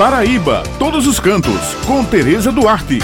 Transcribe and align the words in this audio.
Paraíba, 0.00 0.62
todos 0.78 1.06
os 1.06 1.20
cantos, 1.20 1.74
com 1.86 2.02
Tereza 2.02 2.50
Duarte. 2.50 3.00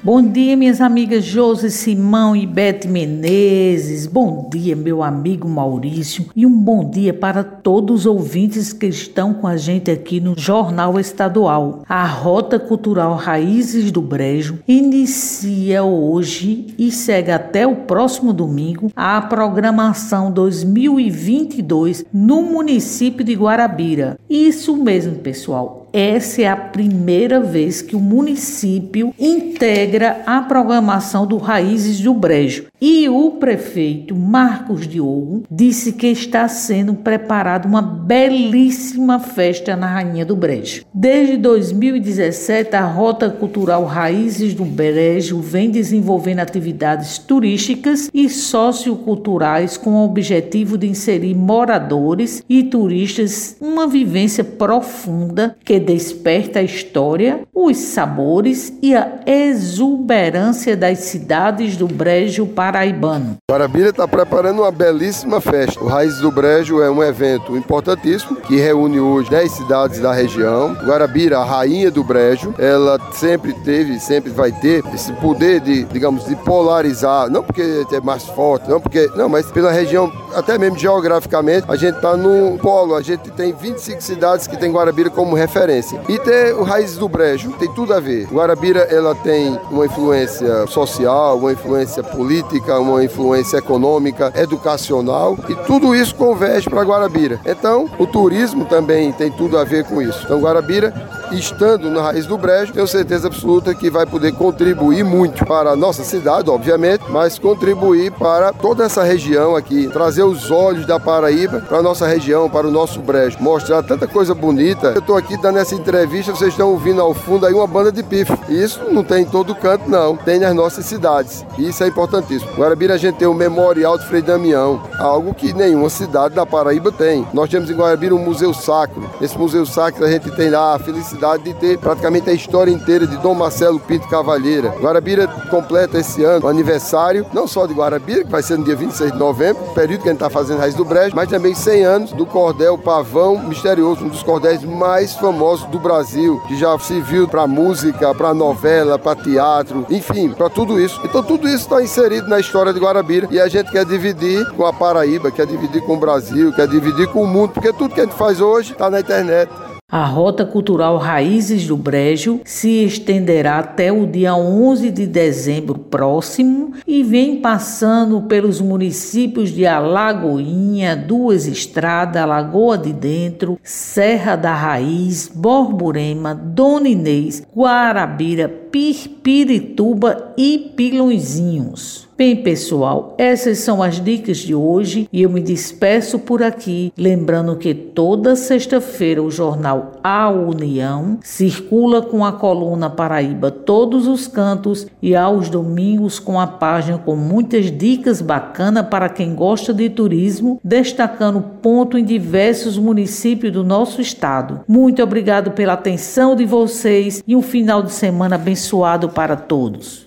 Bom 0.00 0.22
dia, 0.22 0.56
minhas 0.56 0.80
amigas 0.80 1.24
Josi 1.24 1.68
Simão 1.68 2.36
e 2.36 2.46
Bete 2.46 2.86
Menezes. 2.86 4.06
Bom 4.06 4.48
dia, 4.48 4.76
meu 4.76 5.02
amigo 5.02 5.48
Maurício. 5.48 6.26
E 6.36 6.46
um 6.46 6.56
bom 6.56 6.88
dia 6.88 7.12
para 7.12 7.42
todos 7.42 8.02
os 8.02 8.06
ouvintes 8.06 8.72
que 8.72 8.86
estão 8.86 9.34
com 9.34 9.48
a 9.48 9.56
gente 9.56 9.90
aqui 9.90 10.20
no 10.20 10.38
Jornal 10.38 11.00
Estadual. 11.00 11.82
A 11.88 12.06
Rota 12.06 12.56
Cultural 12.56 13.16
Raízes 13.16 13.90
do 13.90 14.00
Brejo 14.00 14.60
inicia 14.68 15.82
hoje 15.82 16.68
e 16.78 16.92
segue 16.92 17.32
até 17.32 17.66
o 17.66 17.74
próximo 17.74 18.32
domingo 18.32 18.92
a 18.94 19.20
programação 19.22 20.30
2022 20.30 22.04
no 22.12 22.42
município 22.42 23.24
de 23.24 23.34
Guarabira. 23.34 24.16
Isso 24.30 24.76
mesmo, 24.76 25.16
pessoal 25.16 25.85
essa 25.98 26.42
é 26.42 26.46
a 26.46 26.54
primeira 26.54 27.40
vez 27.40 27.80
que 27.80 27.96
o 27.96 28.00
município 28.00 29.14
integra 29.18 30.22
a 30.26 30.42
programação 30.42 31.26
do 31.26 31.38
Raízes 31.38 32.00
do 32.00 32.12
Brejo. 32.12 32.66
E 32.78 33.08
o 33.08 33.30
prefeito 33.32 34.14
Marcos 34.14 34.86
Diogo 34.86 35.44
disse 35.50 35.92
que 35.92 36.08
está 36.08 36.46
sendo 36.48 36.92
preparada 36.92 37.66
uma 37.66 37.80
belíssima 37.80 39.18
festa 39.18 39.74
na 39.74 39.86
Rainha 39.86 40.26
do 40.26 40.36
Brejo. 40.36 40.84
Desde 40.92 41.38
2017, 41.38 42.76
a 42.76 42.84
Rota 42.84 43.30
Cultural 43.30 43.86
Raízes 43.86 44.52
do 44.52 44.66
Brejo 44.66 45.40
vem 45.40 45.70
desenvolvendo 45.70 46.40
atividades 46.40 47.16
turísticas 47.16 48.10
e 48.12 48.28
socioculturais 48.28 49.78
com 49.78 49.94
o 49.94 50.04
objetivo 50.04 50.76
de 50.76 50.86
inserir 50.86 51.34
moradores 51.34 52.44
e 52.46 52.62
turistas 52.64 53.56
uma 53.58 53.86
vivência 53.86 54.44
profunda 54.44 55.56
que 55.64 55.85
desperta 55.86 56.58
a 56.58 56.62
história, 56.62 57.42
os 57.54 57.78
sabores 57.78 58.72
e 58.82 58.94
a 58.94 59.20
exuberância 59.24 60.76
das 60.76 60.98
cidades 60.98 61.76
do 61.76 61.86
Brejo 61.86 62.46
paraibano. 62.46 63.36
Guarabira 63.50 63.90
está 63.90 64.06
preparando 64.08 64.62
uma 64.62 64.72
belíssima 64.72 65.40
festa. 65.40 65.82
O 65.82 65.86
Raiz 65.86 66.18
do 66.18 66.30
Brejo 66.30 66.82
é 66.82 66.90
um 66.90 67.02
evento 67.02 67.56
importantíssimo 67.56 68.36
que 68.36 68.56
reúne 68.56 68.98
hoje 68.98 69.30
10 69.30 69.50
cidades 69.52 70.00
da 70.00 70.12
região. 70.12 70.74
Guarabira, 70.84 71.38
a 71.38 71.44
rainha 71.44 71.90
do 71.90 72.02
Brejo, 72.02 72.52
ela 72.58 72.98
sempre 73.12 73.52
teve, 73.52 74.00
sempre 74.00 74.30
vai 74.30 74.50
ter 74.50 74.84
esse 74.92 75.12
poder 75.14 75.60
de, 75.60 75.84
digamos, 75.84 76.26
de 76.26 76.34
polarizar, 76.34 77.30
não 77.30 77.42
porque 77.42 77.86
é 77.92 78.00
mais 78.00 78.24
forte, 78.24 78.68
não 78.68 78.80
porque, 78.80 79.08
não, 79.14 79.28
mas 79.28 79.50
pela 79.52 79.70
região, 79.70 80.10
até 80.36 80.58
mesmo 80.58 80.78
geograficamente, 80.78 81.64
a 81.66 81.76
gente 81.76 81.96
está 81.96 82.14
no 82.14 82.58
polo, 82.58 82.94
a 82.94 83.00
gente 83.00 83.30
tem 83.30 83.54
25 83.54 84.02
cidades 84.02 84.46
que 84.46 84.56
tem 84.56 84.70
Guarabira 84.70 85.08
como 85.08 85.34
referência. 85.34 85.98
E 86.08 86.18
ter 86.18 86.54
o 86.54 86.62
Raízes 86.62 86.98
do 86.98 87.08
Brejo 87.08 87.52
tem 87.52 87.72
tudo 87.72 87.94
a 87.94 88.00
ver. 88.00 88.26
Guarabira 88.26 88.80
ela 88.80 89.14
tem 89.14 89.58
uma 89.70 89.86
influência 89.86 90.66
social, 90.66 91.38
uma 91.38 91.52
influência 91.52 92.02
política, 92.02 92.78
uma 92.78 93.02
influência 93.02 93.56
econômica, 93.56 94.30
educacional 94.36 95.38
e 95.48 95.54
tudo 95.66 95.94
isso 95.94 96.14
converge 96.14 96.68
para 96.68 96.82
Guarabira. 96.82 97.40
Então, 97.46 97.88
o 97.98 98.06
turismo 98.06 98.66
também 98.66 99.12
tem 99.12 99.30
tudo 99.30 99.58
a 99.58 99.64
ver 99.64 99.84
com 99.84 100.02
isso. 100.02 100.20
Então, 100.24 100.40
Guarabira 100.40 100.92
estando 101.32 101.90
na 101.90 102.02
raiz 102.02 102.26
do 102.26 102.38
brejo, 102.38 102.72
tenho 102.72 102.86
certeza 102.86 103.26
absoluta 103.26 103.74
que 103.74 103.90
vai 103.90 104.06
poder 104.06 104.32
contribuir 104.32 105.02
muito 105.02 105.44
para 105.44 105.70
a 105.70 105.76
nossa 105.76 106.04
cidade, 106.04 106.50
obviamente, 106.50 107.04
mas 107.08 107.38
contribuir 107.38 108.12
para 108.12 108.52
toda 108.52 108.84
essa 108.84 109.02
região 109.02 109.56
aqui, 109.56 109.88
trazer 109.88 110.25
os 110.26 110.50
olhos 110.50 110.86
da 110.86 110.98
Paraíba 110.98 111.60
para 111.60 111.78
a 111.78 111.82
nossa 111.82 112.06
região, 112.06 112.48
para 112.50 112.66
o 112.66 112.70
nosso 112.70 113.00
brejo, 113.00 113.38
mostrar 113.40 113.82
tanta 113.82 114.06
coisa 114.06 114.34
bonita. 114.34 114.88
Eu 114.88 114.98
estou 114.98 115.16
aqui 115.16 115.36
dando 115.36 115.58
essa 115.58 115.74
entrevista, 115.74 116.34
vocês 116.34 116.50
estão 116.50 116.70
ouvindo 116.70 117.00
ao 117.00 117.14
fundo 117.14 117.46
aí 117.46 117.54
uma 117.54 117.66
banda 117.66 117.92
de 117.92 118.02
pifo. 118.02 118.36
Isso 118.48 118.80
não 118.90 119.04
tem 119.04 119.22
em 119.22 119.24
todo 119.24 119.54
canto, 119.54 119.88
não. 119.88 120.16
Tem 120.16 120.38
nas 120.38 120.54
nossas 120.54 120.84
cidades. 120.84 121.44
Isso 121.58 121.82
é 121.82 121.88
importantíssimo. 121.88 122.52
Guarabira 122.56 122.94
a 122.94 122.98
gente 122.98 123.16
tem 123.16 123.28
o 123.28 123.34
Memorial 123.34 123.98
de 123.98 124.06
Frei 124.06 124.22
Damião, 124.22 124.82
algo 124.98 125.34
que 125.34 125.52
nenhuma 125.52 125.88
cidade 125.88 126.34
da 126.34 126.44
Paraíba 126.46 126.90
tem. 126.90 127.26
Nós 127.32 127.48
temos 127.48 127.70
em 127.70 127.74
Guarabira 127.74 128.14
um 128.14 128.18
Museu 128.18 128.52
Sacro. 128.52 129.08
Nesse 129.20 129.36
Museu 129.38 129.64
Sacro 129.64 130.04
a 130.04 130.10
gente 130.10 130.30
tem 130.32 130.50
lá 130.50 130.74
a 130.74 130.78
felicidade 130.78 131.44
de 131.44 131.54
ter 131.54 131.78
praticamente 131.78 132.30
a 132.30 132.32
história 132.32 132.70
inteira 132.70 133.06
de 133.06 133.16
Dom 133.18 133.34
Marcelo 133.34 133.78
Pinto 133.80 134.08
Cavalheira. 134.08 134.68
Guarabira 134.80 135.26
completa 135.50 135.98
esse 135.98 136.24
ano 136.24 136.46
o 136.46 136.48
aniversário, 136.48 137.26
não 137.32 137.46
só 137.46 137.66
de 137.66 137.74
Guarabira, 137.74 138.24
que 138.24 138.30
vai 138.30 138.42
ser 138.42 138.58
no 138.58 138.64
dia 138.64 138.76
26 138.76 139.12
de 139.12 139.18
novembro, 139.18 139.62
período 139.74 140.02
que 140.06 140.10
a 140.10 140.12
gente 140.12 140.22
está 140.22 140.30
fazendo 140.30 140.60
Raiz 140.60 140.74
do 140.76 140.84
Brejo, 140.84 141.16
mas 141.16 141.28
também 141.28 141.52
100 141.52 141.84
anos 141.84 142.12
do 142.12 142.24
cordel 142.24 142.78
Pavão 142.78 143.40
Misterioso, 143.40 144.04
um 144.04 144.08
dos 144.08 144.22
cordéis 144.22 144.62
mais 144.62 145.14
famosos 145.16 145.66
do 145.66 145.80
Brasil, 145.80 146.40
que 146.46 146.56
já 146.56 146.78
se 146.78 147.00
viu 147.00 147.26
para 147.26 147.44
música, 147.48 148.14
para 148.14 148.32
novela, 148.32 149.00
para 149.00 149.20
teatro, 149.20 149.84
enfim, 149.90 150.28
para 150.28 150.48
tudo 150.48 150.80
isso. 150.80 151.00
Então 151.04 151.24
tudo 151.24 151.48
isso 151.48 151.64
está 151.64 151.82
inserido 151.82 152.28
na 152.28 152.38
história 152.38 152.72
de 152.72 152.78
Guarabira 152.78 153.26
e 153.32 153.40
a 153.40 153.48
gente 153.48 153.72
quer 153.72 153.84
dividir 153.84 154.48
com 154.52 154.64
a 154.64 154.72
Paraíba, 154.72 155.32
quer 155.32 155.46
dividir 155.46 155.82
com 155.82 155.94
o 155.94 156.00
Brasil, 156.00 156.52
quer 156.52 156.68
dividir 156.68 157.08
com 157.08 157.24
o 157.24 157.26
mundo, 157.26 157.52
porque 157.52 157.72
tudo 157.72 157.92
que 157.92 158.00
a 158.00 158.04
gente 158.04 158.14
faz 158.14 158.40
hoje 158.40 158.72
está 158.72 158.88
na 158.88 159.00
internet. 159.00 159.50
A 159.96 160.04
Rota 160.04 160.44
Cultural 160.44 160.98
Raízes 160.98 161.66
do 161.66 161.74
Brejo 161.74 162.42
se 162.44 162.84
estenderá 162.84 163.60
até 163.60 163.90
o 163.90 164.06
dia 164.06 164.36
11 164.36 164.90
de 164.90 165.06
dezembro 165.06 165.78
próximo 165.78 166.74
e 166.86 167.02
vem 167.02 167.40
passando 167.40 168.20
pelos 168.20 168.60
municípios 168.60 169.48
de 169.48 169.64
Alagoinha, 169.64 170.94
Duas 170.94 171.46
Estradas, 171.46 172.28
Lagoa 172.28 172.76
de 172.76 172.92
Dentro, 172.92 173.58
Serra 173.62 174.36
da 174.36 174.52
Raiz, 174.52 175.30
Borborema, 175.34 176.34
Dona 176.34 176.90
Inês, 176.90 177.42
Guarabira, 177.56 178.50
Pirpirituba 178.50 180.34
e 180.36 180.74
Pilõezinhos. 180.76 182.05
Bem, 182.18 182.34
pessoal, 182.34 183.14
essas 183.18 183.58
são 183.58 183.82
as 183.82 184.02
dicas 184.02 184.38
de 184.38 184.54
hoje 184.54 185.06
e 185.12 185.20
eu 185.20 185.28
me 185.28 185.42
despeço 185.42 186.18
por 186.18 186.42
aqui, 186.42 186.90
lembrando 186.96 187.56
que 187.56 187.74
toda 187.74 188.34
sexta-feira 188.34 189.22
o 189.22 189.30
jornal 189.30 189.92
A 190.02 190.30
União 190.30 191.18
circula 191.22 192.00
com 192.00 192.24
a 192.24 192.32
coluna 192.32 192.88
Paraíba 192.88 193.50
Todos 193.50 194.08
os 194.08 194.26
Cantos 194.26 194.86
e 195.02 195.14
aos 195.14 195.50
domingos 195.50 196.18
com 196.18 196.40
a 196.40 196.46
página 196.46 196.96
com 196.96 197.16
muitas 197.16 197.70
dicas 197.70 198.22
bacanas 198.22 198.86
para 198.86 199.10
quem 199.10 199.34
gosta 199.34 199.74
de 199.74 199.90
turismo, 199.90 200.58
destacando 200.64 201.42
ponto 201.60 201.98
em 201.98 202.04
diversos 202.04 202.78
municípios 202.78 203.52
do 203.52 203.62
nosso 203.62 204.00
estado. 204.00 204.62
Muito 204.66 205.02
obrigado 205.02 205.50
pela 205.50 205.74
atenção 205.74 206.34
de 206.34 206.46
vocês 206.46 207.22
e 207.26 207.36
um 207.36 207.42
final 207.42 207.82
de 207.82 207.92
semana 207.92 208.36
abençoado 208.36 209.10
para 209.10 209.36
todos. 209.36 210.04